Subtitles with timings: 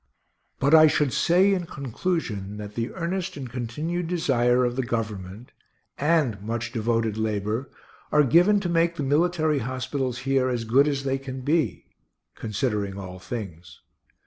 [0.57, 5.51] But I should say, in conclusion, that the earnest and continued desire of the Government,
[5.95, 7.69] and much devoted labor,
[8.11, 11.85] are given to make the military hospitals here as good as they can be,
[12.33, 13.81] considering all things.